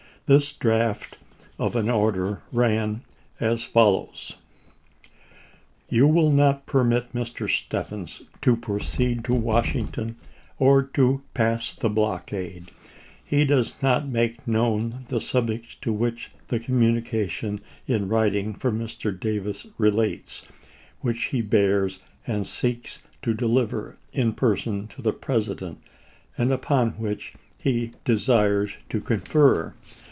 This 0.27 0.53
draft 0.53 1.17
of 1.59 1.75
an 1.75 1.89
order 1.89 2.41
ran 2.53 3.01
as 3.41 3.65
follows: 3.65 4.35
You 5.89 6.07
will 6.07 6.31
not 6.31 6.65
permit 6.65 7.11
Mr. 7.11 7.49
Stephens 7.49 8.21
to 8.41 8.55
proceed 8.55 9.25
to 9.25 9.33
Wash 9.33 9.73
ington 9.73 10.15
or 10.57 10.83
to 10.83 11.21
pass 11.33 11.73
the 11.75 11.89
blockade. 11.89 12.71
He 13.25 13.43
does 13.43 13.75
not 13.81 14.07
make 14.07 14.47
known 14.47 15.05
the 15.09 15.19
subjects 15.19 15.75
to 15.81 15.91
which 15.91 16.31
the 16.47 16.61
communication 16.61 17.59
in 17.85 18.07
writing 18.07 18.53
from 18.53 18.79
Mr. 18.79 19.19
Davis 19.19 19.67
relates, 19.77 20.47
which 21.01 21.25
he 21.25 21.41
bears 21.41 21.99
and 22.25 22.47
seeks 22.47 23.03
to 23.21 23.33
deliver 23.33 23.97
in 24.13 24.31
person 24.31 24.87
to 24.89 25.01
the 25.01 25.11
President, 25.11 25.81
and 26.37 26.53
upon 26.53 26.91
which 26.91 27.33
he 27.57 27.91
desires 28.05 28.77
to 28.87 29.01
confer. 29.01 29.73